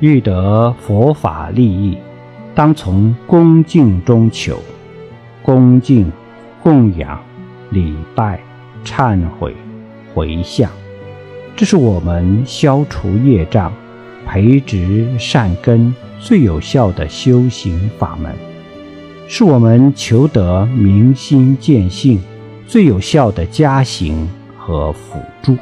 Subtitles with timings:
[0.00, 1.98] 欲得佛法利益，
[2.54, 4.60] 当从恭敬中求，
[5.42, 6.10] 恭敬、
[6.62, 7.20] 供养、
[7.70, 8.40] 礼拜、
[8.84, 9.56] 忏悔、
[10.14, 10.70] 回向，
[11.56, 13.72] 这是我们消除业障
[14.24, 18.32] 培植善根最有效的修行法门，
[19.26, 22.20] 是我们求得明心见性
[22.68, 25.56] 最有效的加行和辅助。